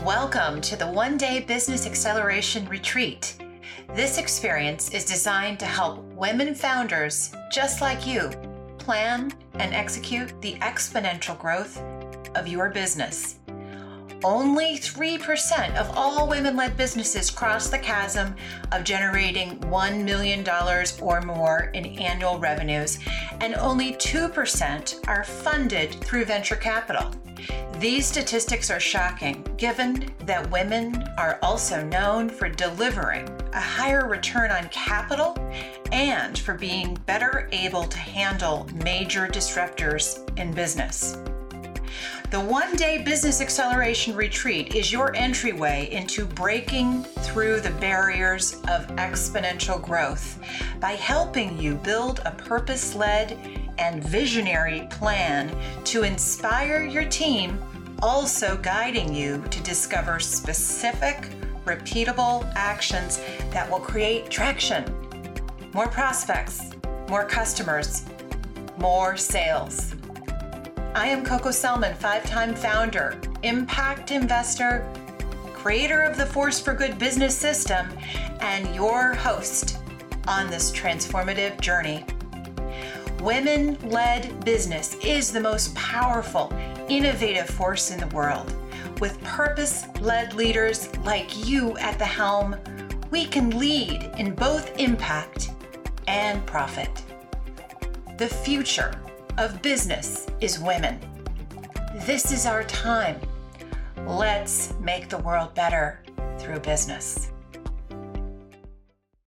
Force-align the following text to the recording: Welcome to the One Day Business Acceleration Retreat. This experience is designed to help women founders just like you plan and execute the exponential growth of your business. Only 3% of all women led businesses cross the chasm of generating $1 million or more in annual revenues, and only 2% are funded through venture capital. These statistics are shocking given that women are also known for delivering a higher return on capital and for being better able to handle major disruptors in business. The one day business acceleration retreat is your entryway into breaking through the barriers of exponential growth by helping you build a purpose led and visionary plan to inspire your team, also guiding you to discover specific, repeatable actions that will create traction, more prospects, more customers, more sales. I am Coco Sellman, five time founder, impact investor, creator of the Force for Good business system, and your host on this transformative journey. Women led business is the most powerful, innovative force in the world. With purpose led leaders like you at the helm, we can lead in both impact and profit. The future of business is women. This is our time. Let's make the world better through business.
Welcome 0.00 0.60
to 0.62 0.74
the 0.74 0.86
One 0.86 1.16
Day 1.16 1.40
Business 1.40 1.86
Acceleration 1.86 2.66
Retreat. 2.68 3.36
This 3.94 4.18
experience 4.18 4.90
is 4.90 5.04
designed 5.04 5.60
to 5.60 5.66
help 5.66 6.02
women 6.14 6.56
founders 6.56 7.32
just 7.52 7.80
like 7.82 8.04
you 8.04 8.30
plan 8.78 9.32
and 9.54 9.74
execute 9.74 10.32
the 10.40 10.54
exponential 10.54 11.38
growth 11.38 11.80
of 12.34 12.48
your 12.48 12.70
business. 12.70 13.36
Only 14.24 14.78
3% 14.78 15.76
of 15.76 15.96
all 15.96 16.26
women 16.26 16.56
led 16.56 16.76
businesses 16.76 17.30
cross 17.30 17.68
the 17.68 17.78
chasm 17.78 18.34
of 18.72 18.84
generating 18.84 19.58
$1 19.60 20.04
million 20.04 20.44
or 21.00 21.20
more 21.20 21.70
in 21.74 21.84
annual 21.98 22.38
revenues, 22.38 22.98
and 23.40 23.54
only 23.56 23.92
2% 23.92 25.06
are 25.06 25.22
funded 25.22 25.92
through 26.00 26.24
venture 26.24 26.56
capital. 26.56 27.12
These 27.82 28.06
statistics 28.06 28.70
are 28.70 28.78
shocking 28.78 29.44
given 29.56 30.08
that 30.24 30.48
women 30.52 31.02
are 31.18 31.40
also 31.42 31.84
known 31.84 32.28
for 32.28 32.48
delivering 32.48 33.28
a 33.54 33.60
higher 33.60 34.06
return 34.06 34.52
on 34.52 34.68
capital 34.68 35.36
and 35.90 36.38
for 36.38 36.54
being 36.54 36.94
better 37.06 37.48
able 37.50 37.82
to 37.82 37.98
handle 37.98 38.68
major 38.84 39.26
disruptors 39.26 40.22
in 40.38 40.52
business. 40.52 41.16
The 42.30 42.38
one 42.38 42.76
day 42.76 43.02
business 43.02 43.40
acceleration 43.40 44.14
retreat 44.14 44.76
is 44.76 44.92
your 44.92 45.12
entryway 45.16 45.88
into 45.90 46.24
breaking 46.24 47.02
through 47.02 47.62
the 47.62 47.72
barriers 47.72 48.54
of 48.68 48.86
exponential 48.94 49.82
growth 49.82 50.38
by 50.78 50.92
helping 50.92 51.58
you 51.58 51.74
build 51.74 52.20
a 52.24 52.30
purpose 52.30 52.94
led 52.94 53.36
and 53.78 54.02
visionary 54.02 54.86
plan 54.90 55.54
to 55.84 56.02
inspire 56.02 56.84
your 56.84 57.04
team, 57.04 57.58
also 58.02 58.56
guiding 58.58 59.14
you 59.14 59.42
to 59.50 59.62
discover 59.62 60.18
specific, 60.18 61.30
repeatable 61.64 62.50
actions 62.56 63.20
that 63.50 63.70
will 63.70 63.80
create 63.80 64.30
traction, 64.30 64.84
more 65.72 65.88
prospects, 65.88 66.70
more 67.08 67.24
customers, 67.24 68.04
more 68.78 69.16
sales. 69.16 69.94
I 70.94 71.06
am 71.08 71.24
Coco 71.24 71.50
Sellman, 71.50 71.94
five 71.96 72.24
time 72.24 72.54
founder, 72.54 73.20
impact 73.42 74.10
investor, 74.10 74.86
creator 75.54 76.02
of 76.02 76.16
the 76.16 76.26
Force 76.26 76.60
for 76.60 76.74
Good 76.74 76.98
business 76.98 77.36
system, 77.36 77.86
and 78.40 78.74
your 78.74 79.14
host 79.14 79.78
on 80.26 80.50
this 80.50 80.72
transformative 80.72 81.60
journey. 81.60 82.04
Women 83.22 83.78
led 83.88 84.44
business 84.44 84.96
is 84.96 85.30
the 85.30 85.40
most 85.40 85.72
powerful, 85.76 86.52
innovative 86.88 87.48
force 87.48 87.92
in 87.92 88.00
the 88.00 88.08
world. 88.08 88.52
With 88.98 89.22
purpose 89.22 89.84
led 90.00 90.34
leaders 90.34 90.88
like 91.04 91.46
you 91.46 91.78
at 91.78 92.00
the 92.00 92.04
helm, 92.04 92.56
we 93.12 93.26
can 93.26 93.56
lead 93.60 94.10
in 94.18 94.34
both 94.34 94.76
impact 94.76 95.52
and 96.08 96.44
profit. 96.46 97.04
The 98.18 98.26
future 98.26 99.00
of 99.38 99.62
business 99.62 100.26
is 100.40 100.58
women. 100.58 100.98
This 102.04 102.32
is 102.32 102.44
our 102.44 102.64
time. 102.64 103.20
Let's 104.04 104.74
make 104.80 105.08
the 105.08 105.18
world 105.18 105.54
better 105.54 106.02
through 106.40 106.58
business. 106.58 107.30